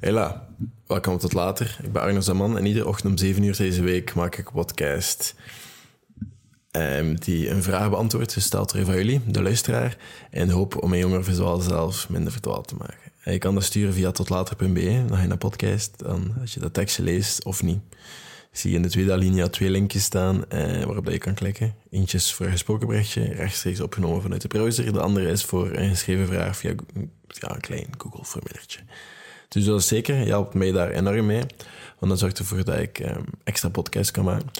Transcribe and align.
Hela, 0.00 0.48
welkom 0.86 1.18
tot 1.18 1.32
later. 1.32 1.78
Ik 1.82 1.92
ben 1.92 2.02
Arno 2.02 2.20
Zaman 2.20 2.58
en 2.58 2.66
iedere 2.66 2.86
ochtend 2.86 3.12
om 3.12 3.18
7 3.18 3.42
uur 3.42 3.56
deze 3.56 3.82
week 3.82 4.14
maak 4.14 4.36
ik 4.36 4.46
een 4.46 4.52
podcast 4.52 5.34
ehm, 6.70 7.14
die 7.14 7.50
een 7.50 7.62
vraag 7.62 7.90
beantwoordt, 7.90 8.32
gesteld 8.32 8.70
door 8.70 8.80
een 8.80 8.86
van 8.86 8.94
jullie, 8.94 9.20
de 9.26 9.42
luisteraar, 9.42 9.96
in 10.30 10.46
de 10.46 10.52
hoop 10.52 10.82
om 10.82 10.92
een 10.92 10.98
jonger 10.98 11.24
visual 11.24 11.60
zelf 11.60 12.08
minder 12.08 12.32
verdwaald 12.32 12.68
te 12.68 12.74
maken. 12.74 13.12
En 13.22 13.32
je 13.32 13.38
kan 13.38 13.54
dat 13.54 13.64
sturen 13.64 13.94
via 13.94 14.10
totlater.be, 14.10 15.04
dan 15.06 15.16
ga 15.16 15.22
je 15.22 15.28
naar 15.28 15.38
podcast, 15.38 15.98
dan 15.98 16.34
als 16.40 16.54
je 16.54 16.60
dat 16.60 16.74
tekstje 16.74 17.02
leest 17.02 17.44
of 17.44 17.62
niet. 17.62 17.80
Zie 18.52 18.70
je 18.70 18.76
in 18.76 18.82
de 18.82 18.90
tweede 18.90 19.12
alinea 19.12 19.48
twee 19.48 19.70
linkjes 19.70 20.04
staan 20.04 20.48
eh, 20.48 20.84
waarop 20.84 21.04
dat 21.04 21.14
je 21.14 21.20
kan 21.20 21.34
klikken. 21.34 21.74
Eentje 21.90 22.18
is 22.18 22.32
voor 22.32 22.46
een 22.46 22.52
gesproken 22.52 22.86
berichtje, 22.86 23.22
rechtstreeks 23.22 23.80
opgenomen 23.80 24.22
vanuit 24.22 24.42
de 24.42 24.48
browser. 24.48 24.92
De 24.92 25.00
andere 25.00 25.30
is 25.30 25.44
voor 25.44 25.70
een 25.72 25.90
geschreven 25.90 26.26
vraag 26.26 26.56
via, 26.56 26.74
via 27.28 27.54
een 27.54 27.60
klein 27.60 27.86
Google-formuliertje. 27.98 28.80
Dus 29.48 29.64
dat 29.64 29.82
zeker, 29.82 30.16
helpt 30.16 30.54
mij 30.54 30.72
daar 30.72 30.90
enorm 30.90 31.26
mee. 31.26 31.46
Want 31.98 32.12
dat 32.12 32.18
zorgt 32.18 32.38
ervoor 32.38 32.64
dat 32.64 32.78
ik 32.78 32.98
um, 32.98 33.24
extra 33.44 33.68
podcasts 33.68 34.10
kan 34.10 34.24
maken. 34.24 34.50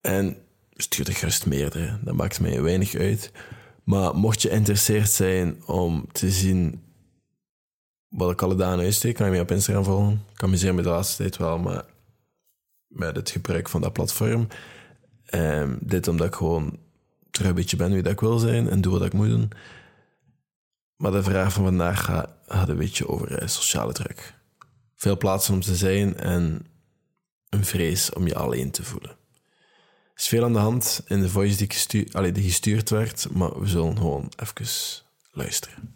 En 0.00 0.36
stuur 0.70 1.06
er 1.06 1.14
gerust 1.14 1.46
meerdere, 1.46 1.98
dat 2.02 2.14
maakt 2.14 2.40
mij 2.40 2.62
weinig 2.62 2.94
uit. 2.94 3.32
Maar 3.84 4.14
mocht 4.14 4.42
je 4.42 4.48
geïnteresseerd 4.48 5.10
zijn 5.10 5.66
om 5.66 6.06
te 6.12 6.30
zien 6.30 6.82
wat 8.08 8.30
ik 8.30 8.42
alle 8.42 8.54
dagen 8.54 8.78
uitsteek, 8.78 9.14
kan 9.14 9.26
je 9.26 9.32
mij 9.32 9.40
op 9.40 9.50
Instagram 9.50 9.84
volgen. 9.84 10.24
Ik 10.32 10.42
amuseer 10.42 10.74
me 10.74 10.82
de 10.82 10.88
laatste 10.88 11.16
tijd 11.16 11.36
wel 11.36 11.58
maar 11.58 11.84
met 12.86 13.16
het 13.16 13.30
gebruik 13.30 13.68
van 13.68 13.80
dat 13.80 13.92
platform. 13.92 14.46
Um, 15.34 15.78
dit 15.80 16.08
omdat 16.08 16.26
ik 16.26 16.34
gewoon 16.34 16.78
terug 17.30 17.48
een 17.48 17.54
beetje 17.54 17.76
ben 17.76 17.92
wie 17.92 18.02
dat 18.02 18.12
ik 18.12 18.20
wil 18.20 18.38
zijn 18.38 18.68
en 18.68 18.80
doe 18.80 18.92
wat 18.92 19.06
ik 19.06 19.12
moet 19.12 19.28
doen. 19.28 19.50
Maar 20.96 21.10
de 21.10 21.22
vraag 21.22 21.52
van 21.52 21.64
vandaag 21.64 22.04
gaat, 22.04 22.68
een 22.68 22.76
beetje 22.76 23.08
over 23.08 23.42
uh, 23.42 23.48
sociale 23.48 23.92
druk. 23.92 24.34
Veel 24.94 25.16
plaatsen 25.16 25.54
om 25.54 25.60
te 25.60 25.74
zijn 25.74 26.16
en 26.16 26.66
een 27.48 27.64
vrees 27.64 28.12
om 28.12 28.26
je 28.26 28.34
alleen 28.34 28.70
te 28.70 28.84
voelen. 28.84 29.10
Er 29.10 30.22
is 30.22 30.28
veel 30.28 30.44
aan 30.44 30.52
de 30.52 30.58
hand 30.58 31.02
in 31.06 31.20
de 31.20 31.28
voice 31.28 31.86
die, 31.86 32.14
allee, 32.14 32.32
die 32.32 32.44
gestuurd 32.44 32.90
werd, 32.90 33.26
maar 33.32 33.60
we 33.60 33.66
zullen 33.66 33.96
gewoon 33.96 34.32
even 34.36 35.04
luisteren. 35.30 35.94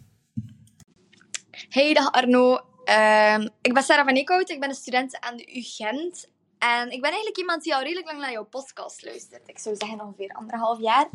Hey, 1.69 1.93
dag 1.93 2.11
Arno. 2.11 2.59
Uh, 2.85 3.47
ik 3.61 3.73
ben 3.73 3.83
Sarah 3.83 4.05
van 4.05 4.15
Eekhout, 4.15 4.49
ik 4.49 4.59
ben 4.59 4.69
een 4.69 4.75
student 4.75 5.19
aan 5.19 5.37
de 5.37 5.57
UGent. 5.57 6.27
En 6.57 6.91
ik 6.91 7.01
ben 7.01 7.09
eigenlijk 7.09 7.37
iemand 7.37 7.63
die 7.63 7.75
al 7.75 7.81
redelijk 7.81 8.05
lang 8.05 8.19
naar 8.19 8.31
jouw 8.31 8.45
podcast 8.45 9.05
luistert. 9.05 9.47
Ik 9.47 9.59
zou 9.59 9.75
zeggen 9.75 10.01
ongeveer 10.01 10.29
anderhalf 10.29 10.79
jaar. 10.79 11.09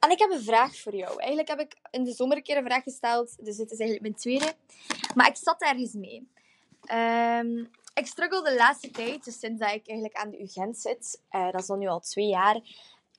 En 0.00 0.10
ik 0.10 0.18
heb 0.18 0.30
een 0.30 0.42
vraag 0.42 0.76
voor 0.76 0.94
jou. 0.94 1.18
Eigenlijk 1.18 1.48
heb 1.48 1.60
ik 1.60 1.76
in 1.90 2.04
de 2.04 2.12
zomer 2.12 2.36
een 2.36 2.42
keer 2.42 2.56
een 2.56 2.64
vraag 2.64 2.82
gesteld, 2.82 3.44
dus 3.44 3.56
dit 3.56 3.70
is 3.70 3.78
eigenlijk 3.78 4.00
mijn 4.00 4.14
tweede. 4.14 4.54
Maar 5.14 5.28
ik 5.28 5.36
zat 5.36 5.62
ergens 5.62 5.92
mee. 5.92 6.28
Um, 6.92 7.70
ik 7.94 8.06
struggle 8.06 8.42
de 8.42 8.54
laatste 8.54 8.90
tijd, 8.90 9.24
dus 9.24 9.38
sinds 9.38 9.60
dat 9.60 9.74
ik 9.74 9.88
eigenlijk 9.88 10.16
aan 10.16 10.30
de 10.30 10.42
UGent 10.42 10.78
zit, 10.78 11.22
uh, 11.30 11.50
dat 11.50 11.60
is 11.60 11.68
nu 11.68 11.88
al 11.88 12.00
twee 12.00 12.26
jaar, 12.26 12.60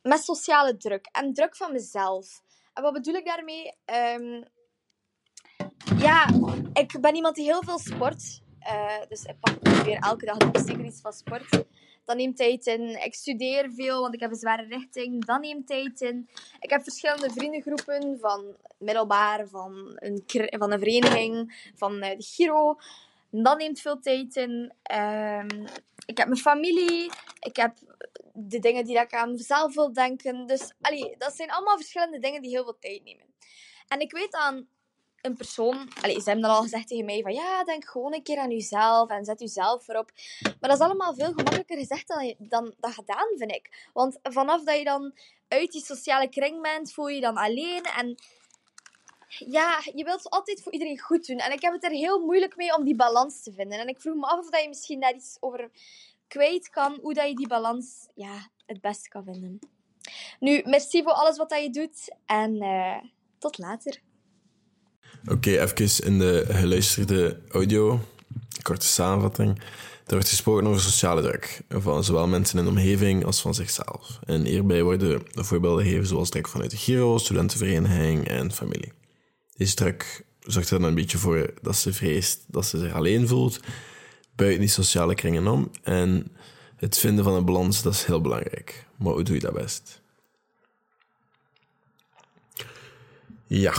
met 0.01 0.23
sociale 0.23 0.77
druk. 0.77 1.07
En 1.11 1.33
druk 1.33 1.55
van 1.55 1.71
mezelf. 1.71 2.41
En 2.73 2.83
wat 2.83 2.93
bedoel 2.93 3.13
ik 3.13 3.25
daarmee? 3.25 3.73
Um, 3.85 4.45
ja, 5.97 6.27
ik 6.73 7.01
ben 7.01 7.15
iemand 7.15 7.35
die 7.35 7.45
heel 7.45 7.63
veel 7.63 7.79
sport. 7.79 8.41
Uh, 8.67 9.01
dus 9.09 9.23
ik 9.23 9.39
pak 9.39 9.57
ongeveer 9.67 9.97
elke 9.97 10.25
dag 10.25 10.37
doe 10.37 10.63
zeker 10.63 10.85
iets 10.85 11.01
van 11.01 11.13
sport. 11.13 11.63
Dat 12.05 12.15
neemt 12.15 12.37
tijd 12.37 12.65
in. 12.65 13.03
Ik 13.03 13.13
studeer 13.13 13.71
veel, 13.71 14.01
want 14.01 14.13
ik 14.13 14.19
heb 14.19 14.31
een 14.31 14.37
zware 14.37 14.65
richting. 14.65 15.25
Dat 15.25 15.41
neemt 15.41 15.67
tijd 15.67 16.01
in. 16.01 16.29
Ik 16.59 16.69
heb 16.69 16.83
verschillende 16.83 17.29
vriendengroepen, 17.29 18.17
van 18.19 18.55
middelbaar, 18.77 19.47
van 19.47 19.91
een, 19.95 20.23
van 20.57 20.71
een 20.71 20.79
vereniging, 20.79 21.69
van 21.75 21.93
uh, 22.03 22.09
de 22.09 22.23
Giro. 22.23 22.77
Dat 23.29 23.57
neemt 23.57 23.79
veel 23.79 23.99
tijd 23.99 24.35
in. 24.35 24.73
Uh, 24.91 25.45
ik 26.05 26.17
heb 26.17 26.27
mijn 26.27 26.37
familie. 26.37 27.11
Ik 27.39 27.55
heb 27.55 27.77
de 28.33 28.59
dingen 28.59 28.85
die 28.85 28.99
ik 28.99 29.13
aan 29.13 29.31
mezelf 29.31 29.75
wil 29.75 29.93
denken. 29.93 30.47
Dus 30.47 30.73
allee, 30.81 31.15
dat 31.17 31.35
zijn 31.35 31.51
allemaal 31.51 31.77
verschillende 31.77 32.19
dingen 32.19 32.41
die 32.41 32.51
heel 32.51 32.63
veel 32.63 32.77
tijd 32.79 33.03
nemen. 33.03 33.25
En 33.87 33.99
ik 33.99 34.11
weet 34.11 34.31
dan 34.31 34.67
een 35.21 35.35
persoon... 35.35 35.89
Ze 36.01 36.21
hebben 36.23 36.41
dan 36.41 36.51
al 36.51 36.61
gezegd 36.61 36.87
tegen 36.87 37.05
mij 37.05 37.21
van... 37.21 37.33
Ja, 37.33 37.63
denk 37.63 37.85
gewoon 37.85 38.13
een 38.13 38.23
keer 38.23 38.37
aan 38.37 38.51
jezelf 38.51 39.09
en 39.09 39.25
zet 39.25 39.39
jezelf 39.39 39.83
voorop. 39.83 40.11
Maar 40.41 40.69
dat 40.69 40.79
is 40.79 40.85
allemaal 40.85 41.13
veel 41.13 41.33
gemakkelijker 41.33 41.77
gezegd 41.77 42.07
dan, 42.37 42.73
dan, 42.79 42.93
gedaan, 42.93 43.27
vind 43.35 43.51
ik. 43.51 43.89
Want 43.93 44.19
vanaf 44.21 44.63
dat 44.63 44.77
je 44.77 44.83
dan 44.83 45.13
uit 45.47 45.71
die 45.71 45.83
sociale 45.83 46.29
kring 46.29 46.61
bent, 46.61 46.93
voel 46.93 47.07
je 47.07 47.15
je 47.15 47.21
dan 47.21 47.37
alleen. 47.37 47.83
En 47.83 48.15
ja, 49.27 49.81
je 49.93 50.03
wilt 50.03 50.29
altijd 50.29 50.61
voor 50.61 50.71
iedereen 50.71 50.99
goed 50.99 51.27
doen. 51.27 51.37
En 51.37 51.51
ik 51.51 51.61
heb 51.61 51.73
het 51.73 51.83
er 51.83 51.91
heel 51.91 52.25
moeilijk 52.25 52.55
mee 52.55 52.75
om 52.75 52.83
die 52.83 52.95
balans 52.95 53.43
te 53.43 53.53
vinden. 53.53 53.79
En 53.79 53.87
ik 53.87 54.01
vroeg 54.01 54.15
me 54.15 54.25
af 54.25 54.39
of 54.39 54.49
dat 54.49 54.61
je 54.61 54.67
misschien 54.67 54.99
daar 54.99 55.15
iets 55.15 55.37
over 55.39 55.71
kwijt 56.27 56.69
kan. 56.69 56.99
Hoe 57.01 57.13
dat 57.13 57.27
je 57.27 57.35
die 57.35 57.47
balans 57.47 58.07
ja, 58.15 58.49
het 58.65 58.81
beste 58.81 59.09
kan 59.09 59.23
vinden. 59.23 59.59
Nu, 60.39 60.61
merci 60.65 61.03
voor 61.03 61.11
alles 61.11 61.37
wat 61.37 61.49
dat 61.49 61.61
je 61.61 61.69
doet. 61.69 62.15
En 62.25 62.63
uh, 62.63 62.97
tot 63.39 63.57
later. 63.57 64.01
Oké, 65.23 65.33
okay, 65.33 65.59
even 65.59 66.05
in 66.05 66.19
de 66.19 66.45
geluisterde 66.49 67.39
audio, 67.49 67.99
korte 68.61 68.85
samenvatting. 68.85 69.59
Er 70.05 70.13
wordt 70.17 70.29
gesproken 70.29 70.67
over 70.67 70.81
sociale 70.81 71.21
druk, 71.21 71.61
van 71.69 72.03
zowel 72.03 72.27
mensen 72.27 72.57
in 72.57 72.63
de 72.63 72.69
omgeving 72.69 73.25
als 73.25 73.41
van 73.41 73.53
zichzelf. 73.53 74.19
En 74.25 74.45
hierbij 74.45 74.83
worden 74.83 75.21
voorbeelden 75.33 75.83
gegeven 75.83 76.07
zoals 76.07 76.29
druk 76.29 76.47
vanuit 76.47 76.71
de 76.71 76.77
Giro, 76.77 77.17
studentenvereniging 77.17 78.27
en 78.27 78.51
familie. 78.51 78.91
Deze 79.57 79.75
druk 79.75 80.25
zorgt 80.39 80.69
er 80.69 80.79
dan 80.79 80.87
een 80.87 80.95
beetje 80.95 81.17
voor 81.17 81.53
dat 81.61 81.75
ze 81.75 81.93
vreest 81.93 82.43
dat 82.47 82.65
ze 82.65 82.77
zich 82.77 82.93
alleen 82.93 83.27
voelt, 83.27 83.59
buiten 84.35 84.59
die 84.59 84.69
sociale 84.69 85.15
kringen 85.15 85.47
om. 85.47 85.71
En 85.83 86.35
het 86.75 86.97
vinden 86.97 87.23
van 87.23 87.33
een 87.33 87.45
balans, 87.45 87.81
dat 87.81 87.93
is 87.93 88.05
heel 88.05 88.21
belangrijk. 88.21 88.85
Maar 88.95 89.13
hoe 89.13 89.23
doe 89.23 89.35
je 89.35 89.41
dat 89.41 89.53
best? 89.53 90.01
Ja, 93.47 93.73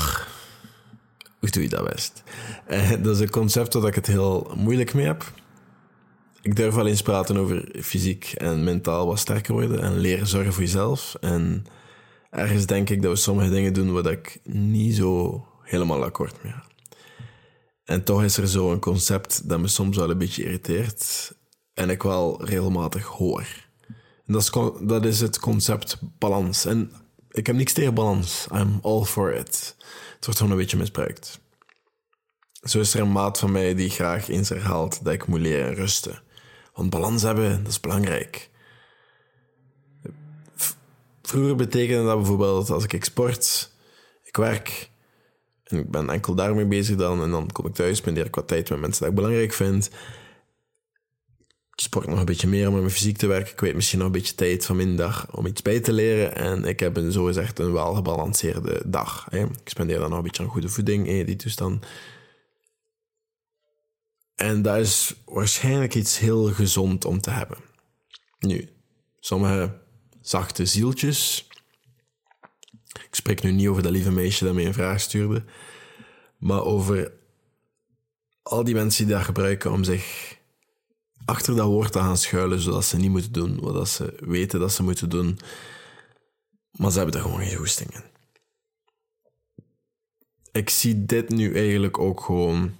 hoe 1.42 1.50
doe 1.50 1.62
je 1.62 1.68
dat 1.68 1.84
best? 1.84 2.22
Uh, 2.70 2.90
dat 3.02 3.14
is 3.14 3.20
een 3.20 3.30
concept 3.30 3.74
waar 3.74 3.88
ik 3.88 3.94
het 3.94 4.06
heel 4.06 4.52
moeilijk 4.56 4.94
mee 4.94 5.06
heb. 5.06 5.32
Ik 6.42 6.56
durf 6.56 6.74
wel 6.74 6.86
eens 6.86 7.02
praten 7.02 7.36
over 7.36 7.68
fysiek 7.82 8.32
en 8.36 8.64
mentaal 8.64 9.06
wat 9.06 9.18
sterker 9.18 9.52
worden 9.52 9.80
en 9.80 9.98
leren 9.98 10.26
zorgen 10.26 10.52
voor 10.52 10.62
jezelf. 10.62 11.14
En 11.20 11.64
ergens 12.30 12.66
denk 12.66 12.90
ik 12.90 13.02
dat 13.02 13.10
we 13.10 13.16
sommige 13.16 13.50
dingen 13.50 13.72
doen 13.72 13.92
waar 13.92 14.12
ik 14.12 14.40
niet 14.44 14.96
zo 14.96 15.44
helemaal 15.62 16.04
akkoord 16.04 16.42
mee 16.42 16.52
ga. 16.52 16.64
En 17.84 18.04
toch 18.04 18.22
is 18.22 18.36
er 18.36 18.48
zo 18.48 18.72
een 18.72 18.80
concept 18.80 19.48
dat 19.48 19.60
me 19.60 19.68
soms 19.68 19.96
wel 19.96 20.10
een 20.10 20.18
beetje 20.18 20.44
irriteert 20.44 21.32
en 21.74 21.90
ik 21.90 22.02
wel 22.02 22.44
regelmatig 22.44 23.04
hoor. 23.04 23.46
En 24.26 24.32
dat 24.32 24.42
is, 24.42 24.50
dat 24.86 25.04
is 25.04 25.20
het 25.20 25.38
concept 25.38 25.98
balans. 26.18 26.64
En 26.64 26.92
ik 27.32 27.46
heb 27.46 27.56
niks 27.56 27.72
tegen 27.72 27.94
balans. 27.94 28.46
I'm 28.52 28.78
all 28.82 29.04
for 29.04 29.34
it. 29.34 29.76
Het 30.16 30.24
wordt 30.24 30.40
gewoon 30.40 30.52
een 30.52 30.58
beetje 30.58 30.76
misbruikt. 30.76 31.40
Zo 32.62 32.80
is 32.80 32.94
er 32.94 33.00
een 33.00 33.12
maat 33.12 33.38
van 33.38 33.52
mij 33.52 33.74
die 33.74 33.90
graag 33.90 34.28
eens 34.28 34.48
herhaalt 34.48 35.04
dat 35.04 35.12
ik 35.12 35.26
moet 35.26 35.40
leren 35.40 35.74
rusten. 35.74 36.22
Want 36.74 36.90
balans 36.90 37.22
hebben, 37.22 37.62
dat 37.62 37.72
is 37.72 37.80
belangrijk. 37.80 38.50
Vroeger 41.22 41.56
betekende 41.56 42.04
dat 42.04 42.16
bijvoorbeeld 42.16 42.70
als 42.70 42.84
ik 42.84 43.04
sport, 43.04 43.72
ik 44.24 44.36
werk 44.36 44.90
en 45.64 45.78
ik 45.78 45.90
ben 45.90 46.10
enkel 46.10 46.34
daarmee 46.34 46.66
bezig 46.66 46.96
dan 46.96 47.22
en 47.22 47.30
dan 47.30 47.52
kom 47.52 47.66
ik 47.66 47.74
thuis, 47.74 47.96
spendeer 47.96 48.26
ik 48.26 48.34
wat 48.34 48.48
tijd 48.48 48.70
met 48.70 48.80
mensen 48.80 49.00
die 49.00 49.10
ik 49.10 49.14
belangrijk 49.14 49.52
vind. 49.52 49.90
Sport 51.82 52.06
nog 52.06 52.18
een 52.18 52.24
beetje 52.24 52.48
meer 52.48 52.66
om 52.66 52.72
met 52.72 52.82
mijn 52.82 52.94
fysiek 52.94 53.16
te 53.16 53.26
werken. 53.26 53.52
Ik 53.52 53.60
weet 53.60 53.74
misschien 53.74 53.98
nog 53.98 54.06
een 54.06 54.12
beetje 54.12 54.34
tijd 54.34 54.66
van 54.66 54.76
mijn 54.76 54.96
dag 54.96 55.36
om 55.36 55.46
iets 55.46 55.62
bij 55.62 55.80
te 55.80 55.92
leren. 55.92 56.34
En 56.34 56.64
ik 56.64 56.80
heb 56.80 56.96
een 56.96 57.12
zogezegd 57.12 57.58
een 57.58 57.72
welgebalanceerde 57.72 58.82
dag. 58.86 59.26
Hè. 59.30 59.42
Ik 59.44 59.68
spendeer 59.68 59.98
dan 59.98 60.08
nog 60.08 60.18
een 60.18 60.24
beetje 60.24 60.42
aan 60.42 60.48
goede 60.48 60.68
voeding, 60.68 61.06
hè, 61.06 61.24
die 61.24 61.36
toestand. 61.36 61.86
En 64.34 64.62
dat 64.62 64.76
is 64.76 65.14
waarschijnlijk 65.24 65.94
iets 65.94 66.18
heel 66.18 66.52
gezond 66.52 67.04
om 67.04 67.20
te 67.20 67.30
hebben. 67.30 67.58
Nu, 68.38 68.68
sommige 69.20 69.80
zachte 70.20 70.66
zieltjes. 70.66 71.48
Ik 72.92 73.14
spreek 73.14 73.42
nu 73.42 73.50
niet 73.50 73.68
over 73.68 73.82
dat 73.82 73.92
lieve 73.92 74.12
meisje 74.12 74.44
dat 74.44 74.54
mij 74.54 74.66
een 74.66 74.74
vraag 74.74 75.00
stuurde, 75.00 75.44
maar 76.38 76.62
over 76.64 77.12
al 78.42 78.64
die 78.64 78.74
mensen 78.74 79.06
die 79.06 79.14
dat 79.14 79.24
gebruiken 79.24 79.72
om 79.72 79.84
zich 79.84 80.40
achter 81.32 81.56
dat 81.56 81.66
woord 81.66 81.92
te 81.92 81.98
gaan 81.98 82.16
schuilen, 82.16 82.60
zodat 82.60 82.84
ze 82.84 82.96
niet 82.96 83.10
moeten 83.10 83.32
doen 83.32 83.60
wat 83.60 83.88
ze 83.88 84.14
weten 84.18 84.60
dat 84.60 84.72
ze 84.72 84.82
moeten 84.82 85.08
doen, 85.08 85.38
maar 86.70 86.90
ze 86.90 86.96
hebben 86.96 87.16
er 87.16 87.22
gewoon 87.22 87.40
geen 87.40 87.56
goesting 87.56 87.94
in. 87.94 88.02
Ik 90.52 90.70
zie 90.70 91.04
dit 91.04 91.28
nu 91.28 91.54
eigenlijk 91.54 91.98
ook 91.98 92.20
gewoon 92.20 92.76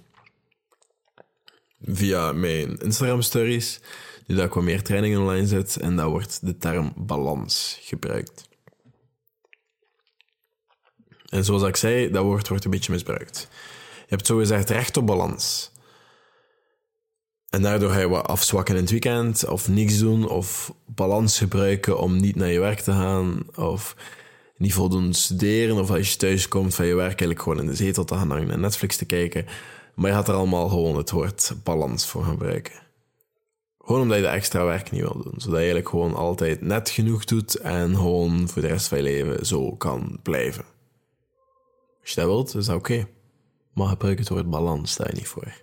via 1.81 2.31
mijn 2.31 2.77
Instagram 2.77 3.21
stories, 3.21 3.79
nu 4.27 4.35
dat 4.35 4.45
ik 4.45 4.53
wat 4.53 4.63
meer 4.63 4.83
trainingen 4.83 5.19
online 5.19 5.47
zet, 5.47 5.77
en 5.77 5.95
daar 5.95 6.09
wordt 6.09 6.45
de 6.45 6.57
term 6.57 6.93
balans 6.95 7.77
gebruikt. 7.81 8.49
En 11.29 11.45
zoals 11.45 11.63
ik 11.63 11.75
zei, 11.75 12.11
dat 12.11 12.23
woord 12.23 12.47
wordt 12.47 12.65
een 12.65 12.71
beetje 12.71 12.91
misbruikt. 12.91 13.47
Je 13.99 14.09
hebt 14.09 14.25
zogezegd 14.25 14.69
recht 14.69 14.97
op 14.97 15.05
balans. 15.05 15.72
En 17.53 17.61
daardoor 17.61 17.89
ga 17.89 17.99
je 17.99 18.07
wat 18.07 18.27
afzwakken 18.27 18.75
in 18.75 18.81
het 18.81 18.91
weekend, 18.91 19.47
of 19.47 19.67
niks 19.67 19.99
doen, 19.99 20.29
of 20.29 20.73
balans 20.85 21.37
gebruiken 21.37 21.99
om 21.99 22.19
niet 22.19 22.35
naar 22.35 22.51
je 22.51 22.59
werk 22.59 22.79
te 22.79 22.91
gaan, 22.91 23.43
of 23.55 23.95
niet 24.57 24.73
voldoende 24.73 25.15
studeren, 25.15 25.77
of 25.77 25.91
als 25.91 26.11
je 26.11 26.17
thuis 26.17 26.47
komt 26.47 26.75
van 26.75 26.85
je 26.85 26.95
werk 26.95 27.07
eigenlijk 27.07 27.41
gewoon 27.41 27.59
in 27.59 27.65
de 27.65 27.75
zetel 27.75 28.05
te 28.05 28.15
gaan 28.15 28.29
hangen 28.29 28.51
en 28.51 28.59
Netflix 28.59 28.97
te 28.97 29.05
kijken. 29.05 29.45
Maar 29.95 30.09
je 30.09 30.15
gaat 30.15 30.27
er 30.27 30.33
allemaal 30.33 30.69
gewoon 30.69 30.97
het 30.97 31.11
woord 31.11 31.53
balans 31.63 32.05
voor 32.05 32.23
gebruiken. 32.23 32.73
Gewoon 33.79 34.01
omdat 34.01 34.17
je 34.17 34.23
de 34.23 34.29
extra 34.29 34.65
werk 34.65 34.91
niet 34.91 35.01
wil 35.01 35.21
doen. 35.23 35.33
Zodat 35.35 35.51
je 35.51 35.55
eigenlijk 35.55 35.89
gewoon 35.89 36.15
altijd 36.15 36.61
net 36.61 36.89
genoeg 36.89 37.25
doet 37.25 37.55
en 37.55 37.95
gewoon 37.95 38.49
voor 38.49 38.61
de 38.61 38.67
rest 38.67 38.87
van 38.87 38.97
je 38.97 39.03
leven 39.03 39.45
zo 39.45 39.75
kan 39.75 40.19
blijven. 40.23 40.65
Als 42.01 42.09
je 42.09 42.15
dat 42.15 42.25
wilt, 42.29 42.55
is 42.55 42.65
dat 42.65 42.75
oké. 42.75 43.07
Maar 43.73 43.87
gebruik 43.87 44.19
het 44.19 44.29
woord 44.29 44.49
balans 44.49 44.95
daar 44.95 45.13
niet 45.13 45.27
voor. 45.27 45.61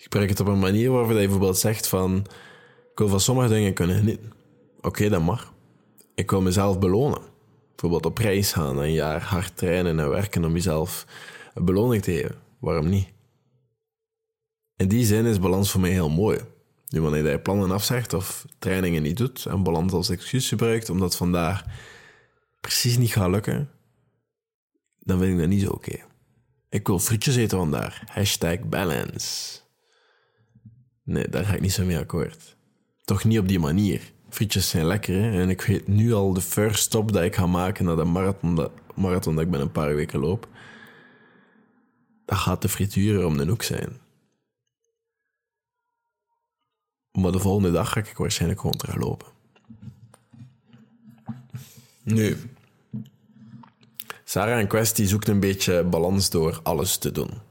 Gebruik 0.00 0.28
het 0.28 0.40
op 0.40 0.46
een 0.46 0.58
manier 0.58 0.90
waarvoor 0.90 1.12
je 1.12 1.18
bijvoorbeeld 1.18 1.58
zegt 1.58 1.88
van... 1.88 2.26
Ik 2.92 2.98
wil 3.04 3.08
van 3.08 3.20
sommige 3.20 3.48
dingen 3.48 3.74
kunnen 3.74 3.96
genieten. 3.96 4.32
Oké, 4.80 5.08
dat 5.08 5.22
mag. 5.22 5.54
Ik 6.14 6.30
wil 6.30 6.40
mezelf 6.40 6.78
belonen. 6.78 7.20
Bijvoorbeeld 7.70 8.06
op 8.06 8.18
reis 8.18 8.52
gaan, 8.52 8.78
een 8.78 8.92
jaar 8.92 9.22
hard 9.22 9.56
trainen 9.56 9.98
en 9.98 10.10
werken 10.10 10.44
om 10.44 10.52
jezelf 10.52 11.06
een 11.54 11.64
beloning 11.64 12.02
te 12.02 12.12
geven. 12.12 12.36
Waarom 12.58 12.88
niet? 12.88 13.08
In 14.76 14.88
die 14.88 15.06
zin 15.06 15.26
is 15.26 15.40
balans 15.40 15.70
voor 15.70 15.80
mij 15.80 15.90
heel 15.90 16.10
mooi. 16.10 16.40
Nu, 16.88 17.00
wanneer 17.00 17.30
je 17.30 17.40
plannen 17.40 17.70
afzegt 17.70 18.12
of 18.12 18.44
trainingen 18.58 19.02
niet 19.02 19.16
doet 19.16 19.46
en 19.46 19.62
balans 19.62 19.92
als 19.92 20.10
excuus 20.10 20.48
gebruikt 20.48 20.90
omdat 20.90 21.16
vandaar 21.16 21.80
precies 22.60 22.98
niet 22.98 23.12
gaat 23.12 23.30
lukken, 23.30 23.70
dan 24.98 25.18
vind 25.18 25.32
ik 25.32 25.38
dat 25.38 25.48
niet 25.48 25.62
zo 25.62 25.70
oké. 25.70 25.98
Ik 26.68 26.86
wil 26.86 26.98
frietjes 26.98 27.36
eten 27.36 27.58
vandaar. 27.58 28.02
Hashtag 28.06 28.60
balance. 28.60 29.60
Nee, 31.08 31.28
daar 31.28 31.44
ga 31.44 31.54
ik 31.54 31.60
niet 31.60 31.72
zo 31.72 31.84
mee 31.84 31.98
akkoord. 31.98 32.56
Toch 33.04 33.24
niet 33.24 33.38
op 33.38 33.48
die 33.48 33.58
manier. 33.58 34.12
Frietjes 34.28 34.68
zijn 34.68 34.86
lekker 34.86 35.14
hè? 35.14 35.40
en 35.40 35.48
ik 35.48 35.62
weet 35.62 35.86
nu 35.86 36.12
al 36.12 36.32
de 36.32 36.40
first 36.40 36.82
stop 36.82 37.12
dat 37.12 37.22
ik 37.22 37.34
ga 37.34 37.46
maken 37.46 37.84
naar 37.84 37.96
de 37.96 38.04
marathon 38.04 38.54
dat, 38.54 38.70
marathon 38.94 39.34
dat 39.34 39.44
ik 39.44 39.50
ben 39.50 39.60
een 39.60 39.72
paar 39.72 39.94
weken 39.94 40.20
loop. 40.20 40.48
Dat 42.24 42.38
gaat 42.38 42.62
de 42.62 42.68
frituur 42.68 43.26
om 43.26 43.36
de 43.36 43.46
hoek 43.46 43.62
zijn. 43.62 44.00
Maar 47.12 47.32
de 47.32 47.38
volgende 47.38 47.70
dag 47.70 47.92
ga 47.92 48.00
ik 48.00 48.16
waarschijnlijk 48.16 48.60
gewoon 48.60 48.76
teruglopen. 48.76 49.26
Nu, 52.02 52.36
Sarah 54.24 54.60
in 54.60 54.66
kwestie 54.66 55.06
zoekt 55.06 55.28
een 55.28 55.40
beetje 55.40 55.84
balans 55.84 56.30
door 56.30 56.60
alles 56.62 56.96
te 56.96 57.12
doen. 57.12 57.47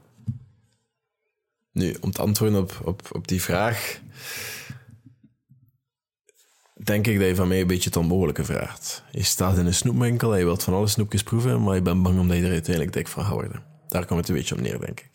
Nu, 1.78 1.96
om 2.00 2.10
te 2.10 2.22
antwoorden 2.22 2.60
op, 2.60 2.80
op, 2.84 3.08
op 3.12 3.28
die 3.28 3.42
vraag, 3.42 4.00
denk 6.74 7.06
ik 7.06 7.18
dat 7.18 7.28
je 7.28 7.34
van 7.34 7.48
mij 7.48 7.60
een 7.60 7.66
beetje 7.66 7.88
het 7.88 7.98
onmogelijke 7.98 8.44
vraagt. 8.44 9.02
Je 9.10 9.22
staat 9.22 9.58
in 9.58 9.66
een 9.66 9.74
snoepwinkel 9.74 10.32
en 10.32 10.38
je 10.38 10.44
wilt 10.44 10.62
van 10.62 10.74
alle 10.74 10.86
snoepjes 10.86 11.22
proeven, 11.22 11.62
maar 11.62 11.74
je 11.74 11.82
bent 11.82 12.02
bang 12.02 12.18
omdat 12.18 12.36
je 12.36 12.44
er 12.44 12.52
uiteindelijk 12.52 12.94
dik 12.94 13.08
van 13.08 13.24
gaat 13.24 13.32
worden. 13.32 13.62
Daar 13.88 14.06
komt 14.06 14.20
het 14.20 14.28
een 14.28 14.34
beetje 14.34 14.54
op 14.54 14.60
neer, 14.60 14.80
denk 14.80 15.00
ik. 15.00 15.10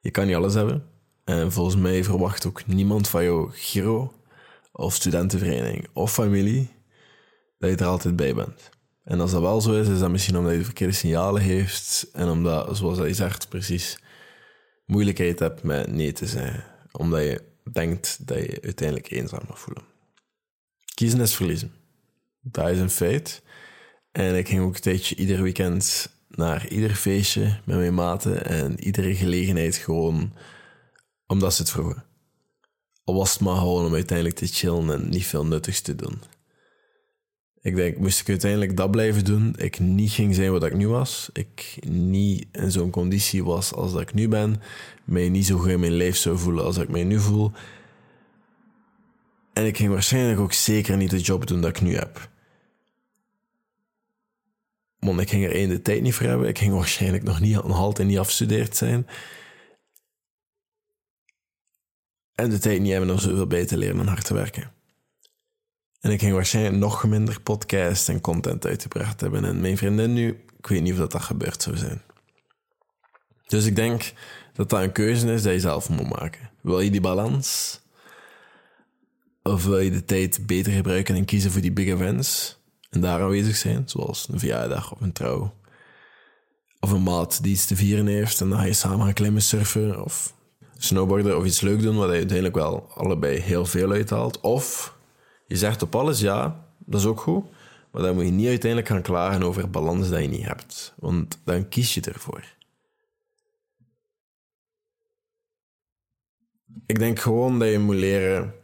Je 0.00 0.10
kan 0.10 0.26
niet 0.26 0.36
alles 0.36 0.54
hebben. 0.54 0.84
En 1.24 1.52
volgens 1.52 1.76
mij 1.76 2.04
verwacht 2.04 2.46
ook 2.46 2.66
niemand 2.66 3.08
van 3.08 3.24
jouw 3.24 3.50
Giro 3.52 4.14
of 4.72 4.94
studentenvereniging 4.94 5.88
of 5.92 6.12
familie 6.12 6.70
dat 7.58 7.70
je 7.70 7.76
er 7.76 7.86
altijd 7.86 8.16
bij 8.16 8.34
bent. 8.34 8.70
En 9.04 9.20
als 9.20 9.30
dat 9.30 9.40
wel 9.40 9.60
zo 9.60 9.72
is, 9.72 9.88
is 9.88 9.98
dat 9.98 10.10
misschien 10.10 10.36
omdat 10.36 10.52
je 10.52 10.58
de 10.58 10.64
verkeerde 10.64 10.92
signalen 10.92 11.42
heeft 11.42 12.08
en 12.12 12.28
omdat, 12.28 12.76
zoals 12.76 12.98
hij 12.98 13.12
zegt, 13.12 13.48
precies 13.48 13.98
moeilijkheid 14.84 15.38
hebt 15.38 15.62
met 15.62 15.92
nee 15.92 16.12
te 16.12 16.26
zijn. 16.26 16.64
Omdat 16.92 17.20
je 17.22 17.42
denkt 17.72 18.26
dat 18.26 18.38
je 18.38 18.60
uiteindelijk 18.62 19.10
eenzaam 19.10 19.42
mag 19.48 19.58
voelen. 19.58 19.84
Kiezen 20.94 21.20
is 21.20 21.34
verliezen. 21.34 21.72
Dat 22.40 22.68
is 22.68 22.78
een 22.78 22.90
feit. 22.90 23.42
En 24.12 24.36
ik 24.36 24.48
ging 24.48 24.62
ook 24.62 24.74
een 24.74 24.80
tijdje 24.80 25.16
ieder 25.16 25.42
weekend 25.42 26.10
naar 26.28 26.68
ieder 26.68 26.94
feestje 26.94 27.60
met 27.64 27.76
mijn 27.76 27.94
maten 27.94 28.44
en 28.44 28.80
iedere 28.80 29.14
gelegenheid 29.14 29.76
gewoon 29.76 30.32
omdat 31.26 31.54
ze 31.54 31.62
het 31.62 31.70
vroegen. 31.70 32.04
Al 33.04 33.14
was 33.14 33.32
het 33.32 33.40
maar 33.40 33.56
gewoon 33.56 33.86
om 33.86 33.94
uiteindelijk 33.94 34.36
te 34.36 34.46
chillen 34.46 34.90
en 34.90 35.08
niet 35.08 35.26
veel 35.26 35.46
nuttigs 35.46 35.80
te 35.80 35.94
doen. 35.94 36.20
Ik 37.62 37.74
denk, 37.76 37.96
moest 37.96 38.20
ik 38.20 38.28
uiteindelijk 38.28 38.76
dat 38.76 38.90
blijven 38.90 39.24
doen, 39.24 39.54
ik 39.58 39.78
niet 39.78 40.10
ging 40.10 40.34
zijn 40.34 40.52
wat 40.52 40.64
ik 40.64 40.74
nu 40.74 40.88
was, 40.88 41.30
ik 41.32 41.78
niet 41.88 42.46
in 42.52 42.70
zo'n 42.70 42.90
conditie 42.90 43.44
was 43.44 43.72
als 43.72 43.92
dat 43.92 44.00
ik 44.00 44.14
nu 44.14 44.28
ben, 44.28 44.62
mij 45.04 45.28
niet 45.28 45.46
zo 45.46 45.58
goed 45.58 45.68
in 45.68 45.80
mijn 45.80 45.92
lijf 45.92 46.16
zou 46.16 46.38
voelen 46.38 46.64
als 46.64 46.76
ik 46.76 46.88
mij 46.88 47.04
nu 47.04 47.20
voel. 47.20 47.52
En 49.52 49.66
ik 49.66 49.76
ging 49.76 49.90
waarschijnlijk 49.90 50.40
ook 50.40 50.52
zeker 50.52 50.96
niet 50.96 51.10
de 51.10 51.20
job 51.20 51.46
doen 51.46 51.60
dat 51.60 51.76
ik 51.76 51.82
nu 51.82 51.94
heb. 51.94 52.30
Want 54.98 55.20
ik 55.20 55.30
ging 55.30 55.44
er 55.44 55.52
één 55.52 55.68
de 55.68 55.82
tijd 55.82 56.02
niet 56.02 56.14
voor 56.14 56.26
hebben. 56.26 56.48
Ik 56.48 56.58
ging 56.58 56.72
waarschijnlijk 56.72 57.22
nog 57.22 57.40
niet, 57.40 57.54
nog 57.54 57.78
altijd 57.78 58.08
niet 58.08 58.18
afgestudeerd 58.18 58.76
zijn. 58.76 59.06
En 62.34 62.50
de 62.50 62.58
tijd 62.58 62.80
niet 62.80 62.92
hebben 62.92 63.10
om 63.10 63.18
zoveel 63.18 63.46
bij 63.46 63.66
te 63.66 63.76
leren 63.76 64.00
en 64.00 64.06
hard 64.06 64.24
te 64.24 64.34
werken. 64.34 64.81
En 66.02 66.10
ik 66.10 66.20
ging 66.20 66.32
waarschijnlijk 66.32 66.76
nog 66.76 67.04
minder 67.04 67.40
podcast 67.40 68.08
en 68.08 68.20
content 68.20 68.66
uitgebracht 68.66 69.20
hebben. 69.20 69.44
En 69.44 69.60
mijn 69.60 69.76
vriendin 69.76 70.12
nu, 70.12 70.28
ik 70.58 70.66
weet 70.66 70.82
niet 70.82 70.92
of 70.92 70.98
dat, 70.98 71.12
dat 71.12 71.22
gebeurd 71.22 71.62
zou 71.62 71.76
zijn. 71.76 72.02
Dus 73.46 73.66
ik 73.66 73.76
denk 73.76 74.12
dat 74.52 74.70
dat 74.70 74.82
een 74.82 74.92
keuze 74.92 75.32
is 75.32 75.42
die 75.42 75.52
je 75.52 75.60
zelf 75.60 75.88
moet 75.88 76.18
maken. 76.18 76.50
Wil 76.60 76.80
je 76.80 76.90
die 76.90 77.00
balans? 77.00 77.80
Of 79.42 79.64
wil 79.64 79.78
je 79.78 79.90
de 79.90 80.04
tijd 80.04 80.46
beter 80.46 80.72
gebruiken 80.72 81.14
en 81.14 81.24
kiezen 81.24 81.50
voor 81.50 81.60
die 81.60 81.72
big 81.72 81.86
events? 81.86 82.60
En 82.90 83.00
daar 83.00 83.20
aanwezig 83.20 83.56
zijn, 83.56 83.82
zoals 83.86 84.28
een 84.28 84.38
verjaardag 84.38 84.92
of 84.92 85.00
een 85.00 85.12
trouw. 85.12 85.54
Of 86.80 86.90
een 86.90 87.02
maat 87.02 87.42
die 87.42 87.52
iets 87.52 87.66
te 87.66 87.76
vieren 87.76 88.06
heeft 88.06 88.40
en 88.40 88.48
dan 88.48 88.58
ga 88.58 88.64
je 88.64 88.72
samen 88.72 89.04
gaan 89.04 89.12
klimmen, 89.12 89.42
surfen 89.42 90.04
of 90.04 90.34
snowboarden 90.78 91.36
of 91.36 91.44
iets 91.44 91.60
leuk 91.60 91.82
doen, 91.82 91.96
wat 91.96 92.08
je 92.08 92.14
uiteindelijk 92.14 92.54
wel 92.54 92.90
allebei 92.94 93.38
heel 93.38 93.66
veel 93.66 93.90
uithaalt. 93.90 94.40
Of 94.40 94.94
je 95.52 95.58
zegt 95.58 95.82
op 95.82 95.94
alles 95.94 96.20
ja, 96.20 96.64
dat 96.78 97.00
is 97.00 97.06
ook 97.06 97.20
goed, 97.20 97.44
maar 97.90 98.02
dan 98.02 98.14
moet 98.14 98.24
je 98.24 98.30
niet 98.30 98.48
uiteindelijk 98.48 98.90
gaan 98.90 99.02
klagen 99.02 99.42
over 99.42 99.70
balans 99.70 100.08
dat 100.08 100.20
je 100.20 100.28
niet 100.28 100.46
hebt, 100.46 100.94
want 100.96 101.40
dan 101.44 101.68
kies 101.68 101.94
je 101.94 102.00
ervoor. 102.00 102.44
Ik 106.86 106.98
denk 106.98 107.18
gewoon 107.18 107.58
dat 107.58 107.68
je 107.68 107.78
moet 107.78 107.94
leren 107.94 108.54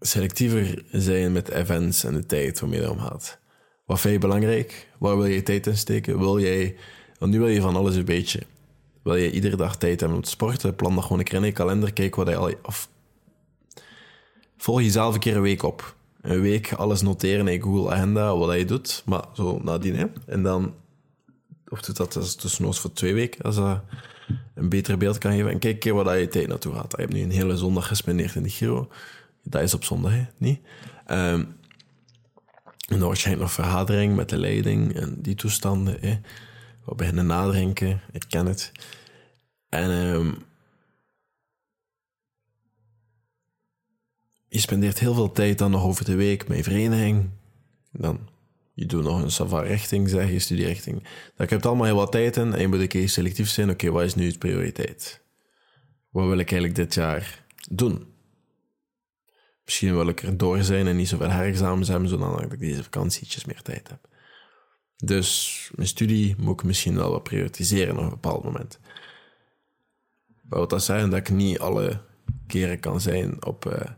selectiever 0.00 0.84
zijn 0.90 1.32
met 1.32 1.48
events 1.48 2.04
en 2.04 2.14
de 2.14 2.26
tijd 2.26 2.60
waarmee 2.60 2.78
je 2.78 2.84
erom 2.84 2.98
gaat. 2.98 3.38
Wat 3.86 4.00
vind 4.00 4.14
je 4.14 4.20
belangrijk? 4.20 4.88
Waar 4.98 5.16
wil 5.16 5.26
je 5.26 5.42
tijd 5.42 5.66
in 5.66 5.76
steken? 5.76 6.18
Wil 6.18 6.40
jij, 6.40 6.76
want 7.18 7.32
nu 7.32 7.38
wil 7.38 7.48
je 7.48 7.60
van 7.60 7.76
alles 7.76 7.96
een 7.96 8.04
beetje. 8.04 8.42
Wil 9.02 9.14
je 9.14 9.30
iedere 9.30 9.56
dag 9.56 9.76
tijd 9.76 10.00
hebben 10.00 10.18
om 10.18 10.24
te 10.24 10.30
sporten? 10.30 10.74
Plan 10.74 10.94
dat 10.94 11.02
gewoon 11.02 11.18
een 11.18 11.24
keer 11.24 11.38
in 11.38 11.44
je 11.44 11.52
kalender. 11.52 11.92
Kijk 11.92 12.14
wat 12.14 12.28
je 12.28 12.36
al. 12.36 12.52
Of 12.62 12.88
volg 14.64 14.80
jezelf 14.80 15.14
een 15.14 15.20
keer 15.20 15.36
een 15.36 15.42
week 15.42 15.62
op. 15.62 15.94
Een 16.20 16.40
week 16.40 16.72
alles 16.72 17.02
noteren 17.02 17.48
in 17.48 17.62
Google 17.62 17.92
Agenda, 17.92 18.36
wat 18.36 18.58
je 18.58 18.64
doet. 18.64 19.02
Maar 19.06 19.24
zo 19.32 19.60
nadien, 19.62 19.96
hè. 19.96 20.06
En 20.26 20.42
dan. 20.42 20.74
Of 21.68 21.80
doet 21.80 21.96
dat 21.96 22.12
dus 22.12 22.58
voor 22.78 22.92
twee 22.92 23.14
weken, 23.14 23.44
als 23.44 23.56
dat 23.56 23.80
een 24.54 24.68
beter 24.68 24.98
beeld 24.98 25.18
kan 25.18 25.32
geven. 25.32 25.50
En 25.50 25.58
kijk 25.58 25.74
een 25.74 25.80
keer 25.80 25.94
waar 25.94 26.18
je 26.18 26.28
tijd 26.28 26.48
naartoe 26.48 26.74
gaat. 26.74 26.90
Je 26.90 27.02
hebt 27.02 27.12
nu 27.12 27.22
een 27.22 27.30
hele 27.30 27.56
zondag 27.56 27.86
gespendeerd 27.86 28.34
in 28.34 28.42
de 28.42 28.48
Giro. 28.48 28.88
Dat 29.42 29.62
is 29.62 29.74
op 29.74 29.84
zondag, 29.84 30.12
niet? 30.36 30.60
Um, 31.10 31.56
en 32.88 32.98
dan 32.98 33.08
waarschijnlijk 33.08 33.46
nog 33.46 33.54
vergadering 33.54 34.16
met 34.16 34.28
de 34.28 34.38
leiding 34.38 34.94
en 34.94 35.22
die 35.22 35.34
toestanden. 35.34 35.96
Hè? 36.00 36.20
We 36.84 36.94
beginnen 36.94 37.26
nadenken, 37.26 38.00
ik 38.12 38.24
ken 38.28 38.46
het. 38.46 38.72
En 39.68 39.90
um, 39.90 40.44
je 44.54 44.60
spendeert 44.60 44.98
heel 44.98 45.14
veel 45.14 45.32
tijd 45.32 45.58
dan 45.58 45.70
nog 45.70 45.82
over 45.82 46.04
de 46.04 46.14
week 46.14 46.48
met 46.48 46.56
je 46.56 46.62
vereniging. 46.62 47.30
Dan 47.90 48.28
je 48.74 48.86
doet 48.86 49.04
nog 49.04 49.22
een 49.22 49.30
sava-richting, 49.30 50.08
zeg 50.08 50.30
je, 50.30 50.38
studierichting. 50.38 51.02
Dan 51.02 51.46
heb 51.48 51.50
je 51.50 51.60
allemaal 51.60 51.84
heel 51.84 51.96
wat 51.96 52.12
tijd 52.12 52.36
in 52.36 52.52
en 52.52 52.60
je 52.60 52.68
moet 52.68 52.80
een 52.80 52.88
keer 52.88 53.08
selectief 53.08 53.48
zijn. 53.48 53.70
Oké, 53.70 53.90
wat 53.90 54.02
is 54.02 54.14
nu 54.14 54.26
het 54.26 54.38
prioriteit? 54.38 55.20
Wat 56.10 56.26
wil 56.26 56.38
ik 56.38 56.50
eigenlijk 56.50 56.74
dit 56.74 56.94
jaar 56.94 57.44
doen? 57.70 58.06
Misschien 59.64 59.94
wil 59.94 60.08
ik 60.08 60.22
er 60.22 60.36
door 60.36 60.62
zijn 60.62 60.86
en 60.86 60.96
niet 60.96 61.08
zoveel 61.08 61.30
herexamens 61.30 61.88
hebben, 61.88 62.08
zodat 62.08 62.52
ik 62.52 62.58
deze 62.58 62.82
vakantietjes 62.82 63.44
meer 63.44 63.62
tijd 63.62 63.88
heb. 63.88 64.08
Dus 64.96 65.70
mijn 65.74 65.88
studie 65.88 66.34
moet 66.38 66.60
ik 66.60 66.66
misschien 66.66 66.96
wel 66.96 67.10
wat 67.10 67.22
prioritiseren 67.22 67.96
op 67.96 68.02
een 68.02 68.08
bepaald 68.08 68.44
moment. 68.44 68.78
Wat 70.42 70.70
dat 70.70 70.84
zeggen 70.84 71.10
dat 71.10 71.18
ik 71.18 71.30
niet 71.30 71.58
alle 71.58 72.00
keren 72.46 72.80
kan 72.80 73.00
zijn 73.00 73.44
op, 73.44 73.66
uh, 73.66 73.90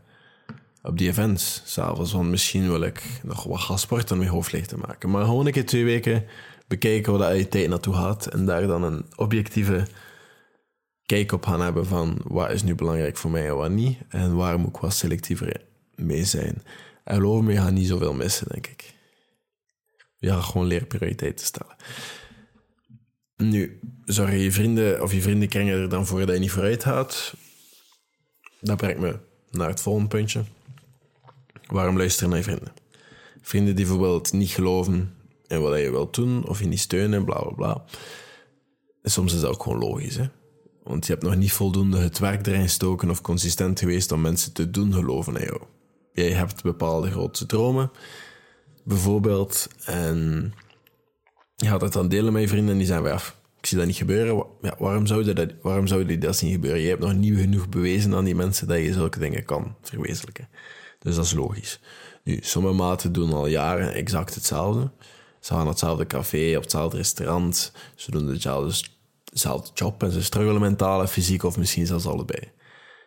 op 0.87 0.97
die 0.97 1.07
events 1.07 1.61
s'avonds. 1.65 2.11
Want 2.11 2.29
misschien 2.29 2.67
wil 2.67 2.81
ik 2.81 3.03
nog 3.23 3.43
wat 3.43 3.59
gaan 3.59 3.79
sporten 3.79 4.11
om 4.11 4.17
mijn 4.17 4.31
hoofd 4.31 4.51
leeg 4.51 4.67
te 4.67 4.77
maken. 4.77 5.09
Maar 5.09 5.25
gewoon 5.25 5.45
een 5.45 5.51
keer 5.51 5.65
twee 5.65 5.83
weken 5.83 6.25
bekijken 6.67 7.17
waar 7.17 7.35
je 7.35 7.47
tijd 7.47 7.69
naartoe 7.69 7.93
gaat. 7.93 8.25
En 8.25 8.45
daar 8.45 8.67
dan 8.67 8.83
een 8.83 9.05
objectieve 9.15 9.87
kijk 11.05 11.31
op 11.31 11.45
gaan 11.45 11.61
hebben 11.61 11.85
van 11.85 12.21
wat 12.23 12.51
is 12.51 12.63
nu 12.63 12.75
belangrijk 12.75 13.17
voor 13.17 13.31
mij 13.31 13.47
en 13.47 13.55
wat 13.55 13.71
niet. 13.71 13.97
En 14.09 14.35
waar 14.35 14.59
moet 14.59 14.75
ik 14.75 14.81
wat 14.81 14.93
selectiever 14.93 15.61
mee 15.95 16.23
zijn. 16.23 16.63
En 17.03 17.15
geloof 17.15 17.41
me, 17.41 17.51
je 17.51 17.57
gaat 17.57 17.71
niet 17.71 17.87
zoveel 17.87 18.13
missen, 18.13 18.47
denk 18.49 18.67
ik. 18.67 18.93
Je 20.17 20.29
gaat 20.29 20.43
gewoon 20.43 20.67
leren 20.67 20.87
prioriteiten 20.87 21.45
stellen. 21.45 21.75
Nu, 23.35 23.79
zorg 24.05 24.31
je 24.31 24.51
vrienden 24.51 25.03
of 25.03 25.13
je 25.13 25.21
vriendenkring 25.21 25.69
er 25.69 25.89
dan 25.89 26.05
voor 26.05 26.25
dat 26.25 26.35
je 26.35 26.39
niet 26.39 26.51
vooruit 26.51 26.83
gaat? 26.83 27.33
Dat 28.59 28.77
brengt 28.77 28.99
me 28.99 29.19
naar 29.51 29.69
het 29.69 29.81
volgende 29.81 30.07
puntje. 30.07 30.43
Waarom 31.67 31.97
luisteren 31.97 32.29
naar 32.29 32.41
vrienden? 32.41 32.73
Vrienden 33.41 33.75
die 33.75 33.85
bijvoorbeeld 33.85 34.33
niet 34.33 34.49
geloven 34.49 35.13
in 35.47 35.61
wat 35.61 35.79
je 35.79 35.91
wilt 35.91 36.15
doen, 36.15 36.47
of 36.47 36.59
je 36.59 36.65
niet 36.65 36.79
steunen, 36.79 37.25
bla 37.25 37.39
bla 37.39 37.51
bla. 37.51 37.83
Soms 39.03 39.33
is 39.33 39.41
dat 39.41 39.51
ook 39.51 39.63
gewoon 39.63 39.79
logisch, 39.79 40.15
hè? 40.15 40.25
Want 40.83 41.05
je 41.05 41.11
hebt 41.11 41.25
nog 41.25 41.35
niet 41.35 41.51
voldoende 41.51 41.97
het 41.97 42.19
werk 42.19 42.47
erin 42.47 42.61
gestoken 42.61 43.09
of 43.09 43.21
consistent 43.21 43.79
geweest 43.79 44.11
om 44.11 44.21
mensen 44.21 44.53
te 44.53 44.71
doen 44.71 44.93
geloven 44.93 45.35
in 45.35 45.45
jou. 45.45 45.61
Jij 46.13 46.31
hebt 46.31 46.63
bepaalde 46.63 47.11
grote 47.11 47.45
dromen, 47.45 47.91
bijvoorbeeld, 48.83 49.67
en 49.85 50.53
je 51.55 51.67
gaat 51.67 51.81
het 51.81 51.93
dan 51.93 52.07
delen 52.07 52.33
met 52.33 52.41
je 52.41 52.47
vrienden 52.47 52.71
en 52.71 52.77
die 52.77 52.87
zeggen, 52.87 53.07
ja, 53.07 53.19
ik 53.59 53.65
zie 53.65 53.77
dat 53.77 53.87
niet 53.87 53.95
gebeuren. 53.95 54.45
Ja, 54.61 54.75
waarom, 54.79 55.05
zou 55.05 55.33
dat, 55.33 55.53
waarom 55.61 55.87
zou 55.87 56.17
dat 56.17 56.41
niet 56.41 56.53
gebeuren? 56.53 56.81
Je 56.81 56.87
hebt 56.87 57.01
nog 57.01 57.13
niet 57.13 57.39
genoeg 57.39 57.69
bewezen 57.69 58.15
aan 58.15 58.23
die 58.23 58.35
mensen 58.35 58.67
dat 58.67 58.77
je 58.77 58.93
zulke 58.93 59.19
dingen 59.19 59.45
kan 59.45 59.75
verwezenlijken. 59.81 60.49
Dus 60.99 61.15
dat 61.15 61.25
is 61.25 61.33
logisch. 61.33 61.79
Nu, 62.23 62.39
sommige 62.41 62.73
maten 62.73 63.11
doen 63.11 63.33
al 63.33 63.47
jaren 63.47 63.93
exact 63.93 64.35
hetzelfde. 64.35 64.91
Ze 65.39 65.53
gaan 65.53 65.67
hetzelfde 65.67 66.07
café, 66.07 66.55
op 66.55 66.61
hetzelfde 66.61 66.97
restaurant. 66.97 67.71
Ze 67.95 68.11
doen 68.11 68.27
dezelfde, 68.27 68.87
dezelfde 69.23 69.71
job 69.73 70.03
en 70.03 70.11
ze 70.11 70.23
struggelen 70.23 70.61
mentaal 70.61 71.01
en 71.01 71.07
fysiek 71.07 71.43
of 71.43 71.57
misschien 71.57 71.85
zelfs 71.85 72.05
allebei. 72.05 72.51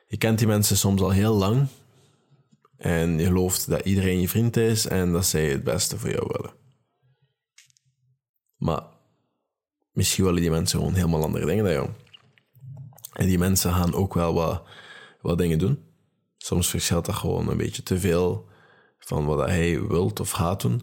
Je 0.06 0.16
kent 0.16 0.38
die 0.38 0.46
mensen 0.46 0.76
soms 0.76 1.00
al 1.00 1.10
heel 1.10 1.34
lang 1.34 1.66
en 2.76 3.18
je 3.18 3.24
gelooft 3.24 3.68
dat 3.68 3.84
iedereen 3.84 4.20
je 4.20 4.28
vriend 4.28 4.56
is 4.56 4.86
en 4.86 5.12
dat 5.12 5.26
zij 5.26 5.50
het 5.50 5.64
beste 5.64 5.98
voor 5.98 6.10
jou 6.10 6.26
willen. 6.32 6.54
Maar 8.56 8.82
misschien 9.92 10.24
willen 10.24 10.40
die 10.40 10.50
mensen 10.50 10.78
gewoon 10.78 10.94
helemaal 10.94 11.22
andere 11.22 11.46
dingen 11.46 11.64
dan 11.64 11.72
jou. 11.72 11.88
En 13.12 13.26
die 13.26 13.38
mensen 13.38 13.72
gaan 13.72 13.94
ook 13.94 14.14
wel 14.14 14.34
wat, 14.34 14.62
wat 15.20 15.38
dingen 15.38 15.58
doen. 15.58 15.89
Soms 16.42 16.68
verschilt 16.68 17.06
dat 17.06 17.14
gewoon 17.14 17.48
een 17.48 17.56
beetje 17.56 17.82
te 17.82 18.00
veel 18.00 18.48
van 18.98 19.24
wat 19.24 19.48
hij 19.48 19.86
wilt 19.86 20.20
of 20.20 20.30
gaat 20.30 20.60
doen. 20.60 20.82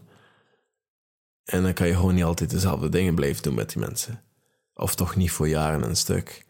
En 1.44 1.62
dan 1.62 1.72
kan 1.72 1.86
je 1.86 1.94
gewoon 1.94 2.14
niet 2.14 2.24
altijd 2.24 2.50
dezelfde 2.50 2.88
dingen 2.88 3.14
blijven 3.14 3.42
doen 3.42 3.54
met 3.54 3.68
die 3.68 3.78
mensen. 3.78 4.22
Of 4.74 4.94
toch 4.94 5.16
niet 5.16 5.30
voor 5.30 5.48
jaren 5.48 5.82
een 5.82 5.96
stuk. 5.96 6.46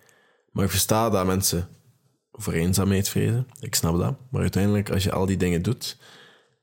Maar 0.53 0.65
ik 0.65 0.71
versta 0.71 1.11
dat 1.11 1.27
mensen 1.27 1.69
voor 2.33 2.53
eenzaamheid 2.53 3.09
vrezen. 3.09 3.49
Ik 3.61 3.75
snap 3.75 3.99
dat. 3.99 4.17
Maar 4.31 4.43
uiteindelijk, 4.43 4.91
als 4.91 5.03
je 5.05 5.13
al 5.13 5.27
die 5.27 5.37
dingen 5.37 5.63
doet, 5.63 5.97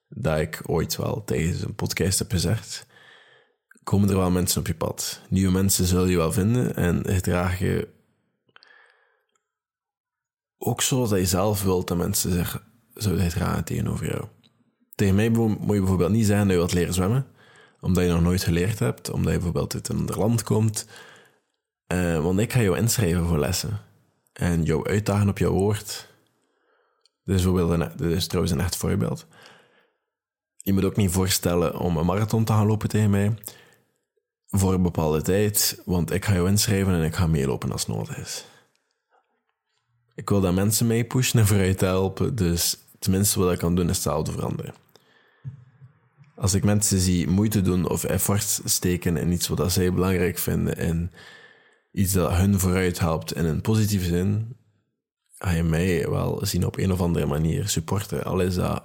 dat 0.10 0.40
ik 0.40 0.62
ooit 0.66 0.96
wel 0.96 1.24
tegen 1.24 1.68
een 1.68 1.76
podcast 1.76 2.20
heb 2.20 2.32
gezegd, 2.32 2.86
komen 3.84 4.10
er 4.10 4.18
wel 4.18 4.32
mensen 4.32 4.60
op 4.60 4.68
je 4.68 4.76
pad. 4.76 5.22
Nieuwe 5.30 5.52
mensen 5.52 5.86
zul 5.86 6.06
je 6.06 6.18
wel 6.18 6.32
vinden 6.32 6.76
en 6.76 7.04
gedraag 7.06 7.60
je 7.60 7.95
ook 10.58 10.82
zoals 10.82 11.10
dat 11.10 11.20
je 11.20 11.26
zelf 11.26 11.64
wilt 11.64 11.88
dat 11.88 11.98
mensen 11.98 12.32
zich 12.32 12.64
zouden 12.94 13.32
gedragen 13.32 13.64
tegenover 13.64 14.08
jou. 14.08 14.26
Tegen 14.96 15.16
mij 15.16 15.30
moet 15.30 15.58
je 15.60 15.80
bijvoorbeeld 15.80 16.12
niet 16.12 16.26
zeggen 16.26 16.46
dat 16.46 16.54
je 16.54 16.62
wilt 16.62 16.74
leren 16.74 16.94
zwemmen, 16.94 17.26
omdat 17.82 18.04
je 18.04 18.10
nog 18.10 18.22
nooit 18.22 18.44
geleerd 18.44 18.80
hebt, 18.80 19.10
omdat 19.10 19.32
je 19.32 19.38
bijvoorbeeld 19.38 19.74
uit 19.74 19.88
een 19.88 19.98
ander 19.98 20.18
land 20.18 20.44
komt. 20.44 20.88
Uh, 21.94 22.22
want 22.22 22.40
ik 22.40 22.54
ga 22.54 22.62
jou 22.62 22.78
inschrijven 22.78 23.28
voor 23.28 23.40
lessen. 23.40 23.80
En 24.34 24.64
jou 24.64 24.88
uitdagen 24.90 25.30
op 25.30 25.38
jouw 25.38 25.52
woord. 25.52 26.08
Dit 27.24 27.40
is, 27.40 27.44
dit 27.96 28.12
is 28.12 28.28
trouwens 28.28 28.54
een 28.54 28.62
echt 28.62 28.76
voorbeeld. 28.76 29.26
Je 30.58 30.74
moet 30.74 30.84
ook 30.86 30.96
niet 30.96 31.12
voorstellen 31.12 31.80
om 31.80 31.98
een 31.98 32.06
marathon 32.06 32.44
te 32.44 32.52
gaan 32.54 32.68
lopen 32.68 32.90
tegen 32.90 33.10
mij 33.10 33.34
voor 34.48 34.74
een 34.74 34.82
bepaalde 34.82 35.22
tijd, 35.22 35.82
want 35.86 36.12
ik 36.12 36.26
ga 36.26 36.34
jou 36.34 36.50
inschrijven 36.50 36.94
en 36.94 37.04
ik 37.04 37.16
ga 37.16 37.28
meelopen 37.28 37.72
als 37.72 37.88
nodig 37.88 38.18
is. 38.18 38.46
Ik 40.16 40.30
wil 40.30 40.42
dat 40.42 40.54
mensen 40.54 40.88
mee 40.88 41.04
pushen 41.04 41.40
en 41.40 41.48
vooruit 41.48 41.82
helpen, 41.82 42.36
dus 42.36 42.78
tenminste 43.00 43.40
wat 43.40 43.52
ik 43.52 43.60
kan 43.60 43.76
doen 43.76 43.90
is 43.90 43.96
hetzelfde 43.96 44.32
veranderen. 44.32 44.74
Als 46.36 46.54
ik 46.54 46.64
mensen 46.64 47.00
zie 47.00 47.28
moeite 47.28 47.62
doen 47.62 47.90
of 47.90 48.04
effort 48.04 48.62
steken 48.64 49.18
in 49.18 49.32
iets 49.32 49.48
wat 49.48 49.72
zij 49.72 49.94
belangrijk 49.94 50.38
vinden 50.38 50.78
en 50.78 51.12
iets 51.92 52.14
dat 52.14 52.32
hun 52.32 52.60
vooruit 52.60 53.00
helpt 53.00 53.36
in 53.36 53.46
een 53.46 53.62
positieve 53.62 54.06
zin, 54.06 54.56
ga 55.38 55.52
je 55.52 55.64
mij 55.64 56.10
wel 56.10 56.46
zien 56.46 56.66
op 56.66 56.78
een 56.78 56.92
of 56.92 57.02
andere 57.02 57.26
manier 57.26 57.70
supporten, 57.70 58.24
al 58.24 58.40
is 58.40 58.56
dat 58.56 58.84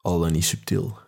al 0.00 0.20
dan 0.20 0.32
niet 0.32 0.44
subtiel. 0.44 0.98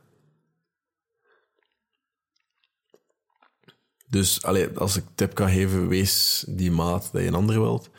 Dus 4.09 4.43
allee, 4.43 4.79
als 4.79 4.97
ik 4.97 5.05
tip 5.15 5.35
kan 5.35 5.49
geven, 5.49 5.89
wees 5.89 6.45
die 6.49 6.71
maat 6.71 7.09
dat 7.13 7.23
je 7.23 7.29
een 7.29 7.35
ander 7.35 7.61
wilt. 7.61 7.91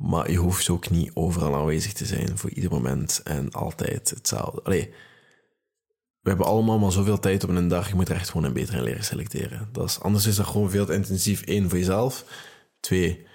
Maar 0.00 0.30
je 0.30 0.36
hoeft 0.36 0.68
ook 0.68 0.90
niet 0.90 1.10
overal 1.14 1.54
aanwezig 1.54 1.92
te 1.92 2.04
zijn 2.04 2.38
voor 2.38 2.50
ieder 2.50 2.70
moment 2.70 3.20
en 3.24 3.50
altijd 3.50 4.10
hetzelfde. 4.10 4.62
Allee, 4.62 4.94
we 6.20 6.28
hebben 6.28 6.46
allemaal 6.46 6.78
maar 6.78 6.92
zoveel 6.92 7.18
tijd 7.18 7.44
op 7.44 7.50
een 7.50 7.68
dag. 7.68 7.88
Je 7.88 7.94
moet 7.94 8.08
er 8.08 8.14
echt 8.14 8.28
gewoon 8.28 8.46
een 8.46 8.52
beter 8.52 8.74
in 8.74 8.82
leren 8.82 9.04
selecteren. 9.04 9.68
Dat 9.72 9.88
is, 9.88 10.00
anders 10.00 10.26
is 10.26 10.36
dat 10.36 10.46
gewoon 10.46 10.70
veel 10.70 10.86
te 10.86 10.92
intensief. 10.92 11.42
Eén, 11.44 11.68
voor 11.68 11.78
jezelf. 11.78 12.24
Twee, 12.80 13.26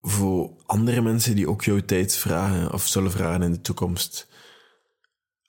voor 0.00 0.62
andere 0.66 1.00
mensen 1.00 1.36
die 1.36 1.48
ook 1.48 1.64
jouw 1.64 1.80
tijd 1.80 2.16
vragen 2.16 2.72
of 2.72 2.86
zullen 2.86 3.10
vragen 3.10 3.42
in 3.42 3.52
de 3.52 3.60
toekomst. 3.60 4.28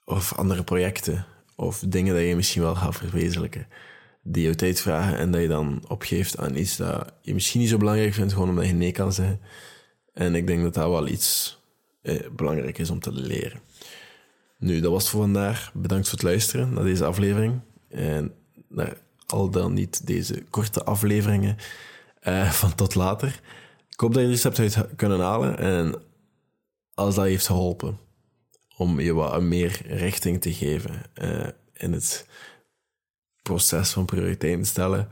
Of 0.05 0.34
andere 0.36 0.63
projecten. 0.63 1.25
Of 1.55 1.79
dingen 1.79 2.15
dat 2.15 2.24
je 2.24 2.36
misschien 2.36 2.62
wel 2.62 2.75
gaat 2.75 2.96
verwezenlijken 2.96 3.67
tijd 4.32 4.82
vragen 4.82 5.18
en 5.18 5.32
dat 5.32 5.42
je 5.42 5.48
dan 5.48 5.84
opgeeft 5.88 6.38
aan 6.38 6.56
iets 6.56 6.77
dat 6.77 7.13
je 7.22 7.34
misschien 7.34 7.60
niet 7.60 7.70
zo 7.70 7.77
belangrijk 7.77 8.13
vindt, 8.13 8.34
gewoon 8.34 8.50
omdat 8.50 8.65
je 8.65 8.74
nee 8.74 8.92
kan 8.92 9.13
zeggen. 9.13 9.39
En 10.13 10.36
ik 10.36 10.48
denk 10.48 10.62
dat 10.62 10.74
dat 10.74 10.89
wel 10.89 11.08
iets 11.08 11.60
eh, 12.01 12.30
belangrijk 12.32 12.77
is 12.77 12.89
om 12.89 13.00
te 13.00 13.12
leren. 13.12 13.60
Nu, 14.58 14.80
dat 14.80 14.92
was 14.92 15.01
het 15.01 15.12
voor 15.12 15.22
vandaag. 15.22 15.72
Bedankt 15.74 16.10
voor 16.10 16.18
het 16.18 16.27
luisteren 16.27 16.74
naar 16.74 16.84
deze 16.84 17.06
aflevering. 17.06 17.60
En 17.89 18.34
naar 18.68 18.98
al 19.25 19.50
dan 19.50 19.74
niet 19.74 20.08
deze 20.08 20.44
korte 20.50 20.84
afleveringen 20.84 21.58
eh, 22.20 22.51
van 22.51 22.75
tot 22.75 22.96
later. 22.96 23.42
Ik 23.89 24.00
hoop 24.00 24.13
dat 24.13 24.24
je 24.24 24.63
iets 24.63 24.75
hebt 24.75 24.96
kunnen 24.96 25.20
halen. 25.20 25.58
En 25.58 26.01
als 26.94 27.15
dat 27.15 27.25
heeft 27.25 27.48
geholpen 27.48 27.98
om 28.77 29.00
je 29.00 29.13
wat 29.13 29.42
meer 29.42 29.82
richting 29.86 30.42
te 30.42 30.53
geven 30.53 31.01
uh, 31.22 31.48
in 31.74 31.94
het 31.94 32.27
proces 33.43 33.91
van 33.91 34.05
prioriteiten 34.05 34.65
stellen. 34.65 35.09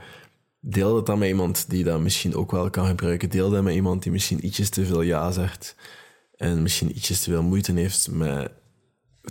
Deel 0.59 0.93
dat 0.93 1.05
dan 1.05 1.19
met 1.19 1.27
iemand 1.29 1.69
die 1.69 1.83
dat 1.83 1.99
misschien 1.99 2.35
ook 2.35 2.51
wel 2.51 2.69
kan 2.69 2.87
gebruiken. 2.87 3.29
Deel 3.29 3.49
dat 3.49 3.63
met 3.63 3.73
iemand 3.73 4.03
die 4.03 4.11
misschien 4.11 4.45
ietsjes 4.45 4.69
te 4.69 4.85
veel 4.85 5.01
ja 5.01 5.31
zegt. 5.31 5.75
En 6.35 6.61
misschien 6.61 6.95
ietsjes 6.95 7.21
te 7.21 7.29
veel 7.29 7.43
moeite 7.43 7.71
heeft 7.73 8.11
met 8.11 8.51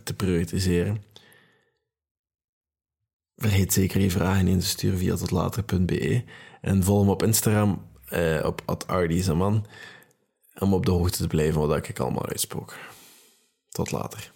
te 0.04 0.14
prioritiseren. 0.14 1.02
Vergeet 3.36 3.72
zeker 3.72 4.00
je 4.00 4.10
vragen 4.10 4.48
in 4.48 4.60
te 4.60 4.66
sturen 4.66 4.98
via 4.98 5.16
totlater.be. 5.16 6.24
En 6.60 6.84
volg 6.84 7.04
me 7.04 7.10
op 7.10 7.22
Instagram 7.22 7.88
eh, 8.08 8.44
op 8.44 8.82
@ardizaman 8.86 9.66
om 10.58 10.74
op 10.74 10.86
de 10.86 10.90
hoogte 10.90 11.16
te 11.18 11.26
blijven 11.26 11.60
wat 11.60 11.88
ik 11.88 11.98
allemaal 11.98 12.26
uitspook. 12.26 12.76
Tot 13.68 13.90
later. 13.90 14.32